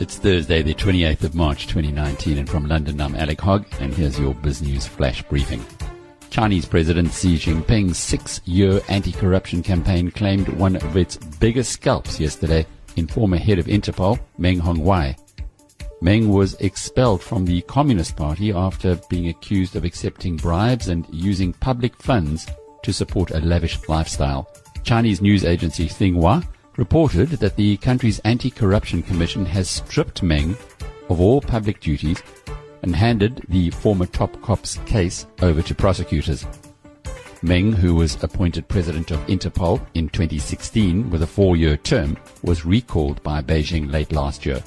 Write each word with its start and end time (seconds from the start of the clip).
It's 0.00 0.16
Thursday, 0.16 0.62
the 0.62 0.74
28th 0.74 1.24
of 1.24 1.34
March 1.34 1.66
2019, 1.66 2.38
and 2.38 2.48
from 2.48 2.68
London, 2.68 3.00
I'm 3.00 3.16
Alec 3.16 3.40
Hogg, 3.40 3.66
and 3.80 3.92
here's 3.92 4.18
your 4.18 4.32
Biz 4.34 4.62
News 4.62 4.86
flash 4.86 5.22
briefing. 5.24 5.64
Chinese 6.30 6.66
President 6.66 7.12
Xi 7.12 7.36
Jinping's 7.36 7.98
six-year 7.98 8.80
anti-corruption 8.88 9.62
campaign 9.62 10.10
claimed 10.10 10.48
one 10.50 10.76
of 10.76 10.96
its 10.96 11.16
biggest 11.16 11.72
scalps 11.72 12.20
yesterday 12.20 12.64
in 12.96 13.06
former 13.06 13.36
head 13.36 13.58
of 13.58 13.66
Interpol, 13.66 14.20
Meng 14.38 14.60
Hongwei. 14.60 15.16
Meng 16.00 16.28
was 16.28 16.54
expelled 16.60 17.20
from 17.20 17.44
the 17.44 17.62
Communist 17.62 18.16
Party 18.16 18.52
after 18.52 19.00
being 19.10 19.28
accused 19.28 19.74
of 19.74 19.84
accepting 19.84 20.36
bribes 20.36 20.88
and 20.88 21.06
using 21.10 21.52
public 21.54 21.96
funds 21.96 22.46
to 22.84 22.92
support 22.92 23.32
a 23.32 23.40
lavish 23.40 23.78
lifestyle. 23.88 24.48
Chinese 24.82 25.20
news 25.20 25.44
agency 25.44 25.88
Xinhua 25.88 26.46
reported 26.76 27.28
that 27.30 27.56
the 27.56 27.76
country's 27.78 28.20
anti-corruption 28.20 29.02
commission 29.02 29.44
has 29.44 29.68
stripped 29.68 30.22
Meng 30.22 30.56
of 31.08 31.20
all 31.20 31.40
public 31.40 31.80
duties 31.80 32.22
and 32.82 32.94
handed 32.94 33.44
the 33.48 33.70
former 33.70 34.06
top 34.06 34.40
cop's 34.42 34.78
case 34.86 35.26
over 35.42 35.60
to 35.62 35.74
prosecutors. 35.74 36.46
Meng, 37.42 37.72
who 37.72 37.94
was 37.94 38.22
appointed 38.22 38.66
president 38.68 39.10
of 39.10 39.24
Interpol 39.26 39.84
in 39.94 40.08
2016 40.08 41.10
with 41.10 41.22
a 41.22 41.26
four-year 41.26 41.76
term, 41.76 42.16
was 42.42 42.64
recalled 42.64 43.22
by 43.22 43.40
Beijing 43.40 43.92
late 43.92 44.12
last 44.12 44.44
year. 44.44 44.62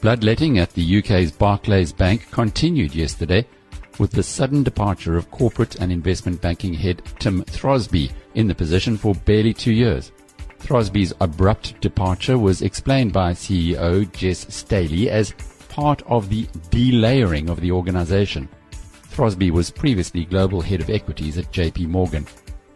Bloodletting 0.00 0.58
at 0.58 0.72
the 0.72 0.98
UK's 0.98 1.30
Barclays 1.30 1.92
Bank 1.92 2.30
continued 2.30 2.94
yesterday 2.94 3.46
with 4.02 4.10
the 4.10 4.22
sudden 4.22 4.64
departure 4.64 5.16
of 5.16 5.30
corporate 5.30 5.76
and 5.76 5.92
investment 5.92 6.40
banking 6.40 6.74
head 6.74 7.00
Tim 7.20 7.44
Throsby 7.44 8.10
in 8.34 8.48
the 8.48 8.54
position 8.54 8.96
for 8.96 9.14
barely 9.14 9.54
two 9.54 9.72
years. 9.72 10.10
Throsby's 10.58 11.12
abrupt 11.20 11.80
departure 11.80 12.36
was 12.36 12.62
explained 12.62 13.12
by 13.12 13.30
CEO 13.30 14.04
Jes 14.20 14.52
Staley 14.52 15.08
as 15.08 15.34
part 15.68 16.02
of 16.06 16.28
the 16.28 16.46
delayering 16.72 17.48
of 17.48 17.60
the 17.60 17.70
organization. 17.70 18.48
Throsby 19.12 19.52
was 19.52 19.70
previously 19.70 20.24
global 20.24 20.60
head 20.60 20.80
of 20.80 20.90
equities 20.90 21.38
at 21.38 21.52
JP 21.52 21.86
Morgan. 21.86 22.26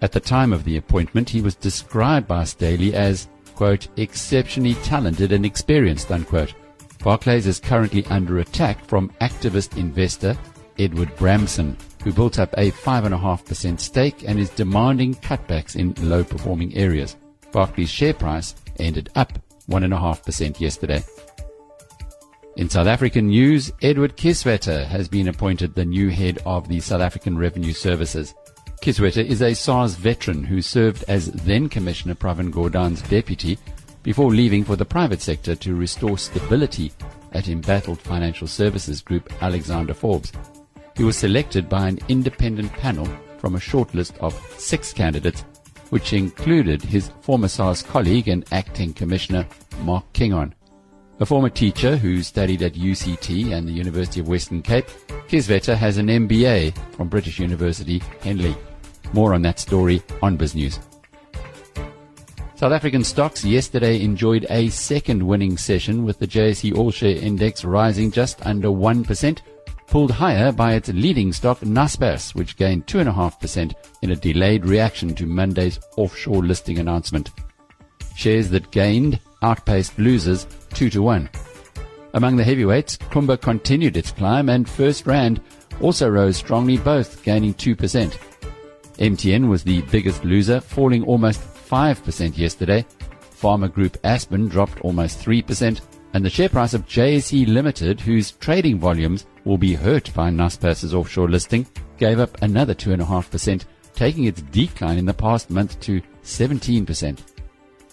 At 0.03 0.13
the 0.13 0.21
time 0.21 0.53
of 0.53 0.63
the 0.63 0.77
appointment, 0.77 1.29
he 1.29 1.41
was 1.41 1.57
described 1.57 2.29
by 2.29 2.45
Staley 2.45 2.95
as, 2.95 3.27
quote, 3.57 3.89
exceptionally 3.97 4.75
talented 4.85 5.33
and 5.33 5.45
experienced, 5.45 6.13
unquote. 6.13 6.55
Barclays 7.03 7.49
is 7.49 7.59
currently 7.59 8.07
under 8.07 8.39
attack 8.39 8.85
from 8.85 9.11
activist 9.21 9.77
investor 9.77 10.39
Edward 10.79 11.15
Bramson, 11.17 11.77
who 12.03 12.13
built 12.13 12.39
up 12.39 12.53
a 12.57 12.71
5.5% 12.71 13.81
stake 13.81 14.25
and 14.27 14.39
is 14.39 14.51
demanding 14.51 15.15
cutbacks 15.15 15.77
in 15.77 15.95
low 16.09 16.23
performing 16.23 16.75
areas. 16.75 17.17
Barclays 17.53 17.91
share 17.91 18.15
price 18.15 18.55
ended 18.79 19.11
up 19.15 19.39
1.5% 19.69 20.61
yesterday. 20.61 21.03
In 22.57 22.71
South 22.71 22.87
African 22.87 23.29
news, 23.29 23.71
Edward 23.83 24.17
Kieswetter 24.17 24.87
has 24.87 25.09
been 25.09 25.29
appointed 25.29 25.75
the 25.75 25.85
new 25.85 26.09
head 26.09 26.39
of 26.47 26.69
the 26.69 26.81
South 26.81 27.03
African 27.03 27.37
Revenue 27.37 27.73
Services. 27.73 28.35
Kieswetter 28.81 29.25
is 29.25 29.43
a 29.43 29.53
SARS 29.53 29.95
veteran 29.95 30.45
who 30.45 30.63
served 30.63 31.05
as 31.09 31.31
then 31.33 31.69
Commissioner 31.69 32.15
Pravin 32.15 32.51
Gordhan's 32.51 33.03
deputy 33.03 33.59
before 34.03 34.31
leaving 34.31 34.65
for 34.65 34.77
the 34.77 34.85
private 34.85 35.21
sector 35.21 35.55
to 35.57 35.75
restore 35.75 36.17
stability 36.17 36.93
at 37.33 37.49
embattled 37.49 38.01
financial 38.01 38.47
services 38.47 39.03
group 39.03 39.31
Alexander 39.43 39.93
Forbes. 39.93 40.33
He 40.97 41.05
was 41.05 41.17
selected 41.17 41.69
by 41.69 41.89
an 41.89 41.99
independent 42.09 42.73
panel 42.73 43.07
from 43.39 43.55
a 43.55 43.59
shortlist 43.59 44.17
of 44.19 44.35
six 44.59 44.95
candidates, 44.95 45.45
which 45.91 46.15
included 46.15 46.83
his 46.83 47.11
former 47.21 47.49
SARS 47.49 47.83
colleague 47.83 48.29
and 48.29 48.47
acting 48.51 48.95
commissioner, 48.95 49.47
Mark 49.83 50.11
Kingon. 50.15 50.53
A 51.21 51.27
former 51.27 51.51
teacher 51.51 51.97
who 51.97 52.23
studied 52.23 52.63
at 52.63 52.75
UCT 52.75 53.53
and 53.53 53.69
the 53.69 53.73
University 53.73 54.21
of 54.21 54.29
Western 54.29 54.63
Cape, 54.63 54.87
Kieswetter 55.29 55.77
has 55.77 55.99
an 55.99 56.09
MBA 56.09 56.75
from 56.95 57.09
British 57.09 57.39
University, 57.41 58.03
Henley. 58.23 58.57
More 59.13 59.35
on 59.35 59.43
that 59.43 59.61
story 59.61 60.03
on 60.23 60.39
BizNews. 60.39 60.79
South 62.55 62.73
African 62.73 63.05
stocks 63.05 63.45
yesterday 63.45 64.01
enjoyed 64.01 64.47
a 64.49 64.71
second 64.71 65.23
winning 65.23 65.59
session 65.59 66.05
with 66.05 66.19
the 66.19 66.27
JSE 66.27 66.75
All 66.75 66.91
Share 66.91 67.17
Index 67.17 67.67
rising 67.67 68.11
just 68.11 68.45
under 68.47 68.69
1%, 68.69 69.39
pulled 69.87 70.11
higher 70.11 70.53
by 70.53 70.75
its 70.75 70.89
leading 70.89 71.33
stock 71.33 71.61
Naspers, 71.61 72.35
which 72.35 72.57
gained 72.57 72.87
2.5% 72.87 73.75
in 74.03 74.11
a 74.11 74.17
delayed 74.17 74.65
reaction 74.65 75.15
to 75.15 75.27
Monday's 75.27 75.81
offshore 75.97 76.45
listing 76.45 76.79
announcement. 76.79 77.31
Shares 78.15 78.51
that 78.51 78.71
gained 78.71 79.21
outpaced 79.43 79.99
losers 79.99 80.47
2 80.75 80.91
to 80.91 81.03
1. 81.03 81.29
Among 82.15 82.37
the 82.37 82.45
heavyweights, 82.45 82.97
Kumba 82.97 83.41
continued 83.41 83.97
its 83.97 84.11
climb 84.11 84.49
and 84.49 84.67
FirstRand 84.67 85.41
also 85.81 86.09
rose 86.09 86.37
strongly, 86.37 86.79
both 86.79 87.23
gaining 87.23 87.55
2%. 87.55 88.17
MTN 88.99 89.49
was 89.49 89.63
the 89.63 89.83
biggest 89.83 90.25
loser, 90.25 90.61
falling 90.61 91.05
almost 91.05 91.41
5% 91.41 92.39
yesterday. 92.39 92.85
Pharma 93.31 93.71
Group 93.71 93.99
Aspen 94.03 94.49
dropped 94.49 94.81
almost 94.81 95.23
3%, 95.23 95.81
and 96.17 96.25
the 96.25 96.31
share 96.31 96.49
price 96.49 96.73
of 96.73 96.87
JSE 96.87 97.47
Limited, 97.47 98.01
whose 98.01 98.31
trading 98.31 98.79
volumes 98.79 99.27
will 99.45 99.59
be 99.59 99.75
hurt 99.75 100.11
by 100.15 100.31
Naspers' 100.31 100.95
offshore 100.95 101.29
listing, 101.29 101.67
gave 101.99 102.21
up 102.21 102.41
another 102.41 102.75
2.5%, 102.75 103.67
taking 103.95 104.25
its 104.25 104.41
decline 104.41 104.97
in 104.97 105.05
the 105.05 105.13
past 105.13 105.51
month 105.51 105.79
to 105.81 106.01
17%. 106.25 107.19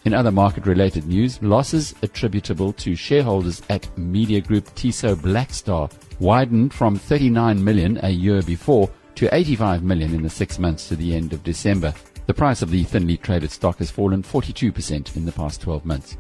In 0.06 0.14
other 0.14 0.32
market 0.32 0.66
related 0.66 1.06
news, 1.06 1.42
losses 1.42 1.96
attributable 2.02 2.72
to 2.72 2.96
shareholders 2.96 3.62
at 3.70 3.90
media 3.98 4.40
group 4.40 4.74
Tiso 4.74 5.16
Blackstar 5.16 5.92
widened 6.22 6.74
from 6.74 6.96
39 6.96 7.62
million 7.62 8.00
a 8.04 8.10
year 8.10 8.42
before 8.42 8.90
to 9.16 9.36
85 9.36 9.84
million 9.84 10.16
in 10.16 10.22
the 10.22 10.30
six 10.30 10.58
months 10.58 10.88
to 10.88 10.96
the 10.96 11.14
end 11.14 11.34
of 11.34 11.44
December. 11.44 11.94
The 12.28 12.34
price 12.34 12.62
of 12.62 12.70
the 12.72 12.86
thinly 12.86 13.18
traded 13.18 13.52
stock 13.52 13.80
has 13.80 13.92
fallen 13.92 14.24
42% 14.24 15.18
in 15.18 15.26
the 15.26 15.32
past 15.34 15.60
12 15.60 15.84
months. 15.84 16.16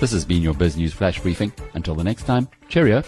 This 0.00 0.12
has 0.12 0.24
been 0.24 0.42
your 0.42 0.54
Biz 0.54 0.76
News 0.76 0.92
Flash 0.92 1.20
Briefing. 1.20 1.52
Until 1.74 1.96
the 1.96 2.04
next 2.04 2.22
time, 2.22 2.48
cheerio. 2.68 3.02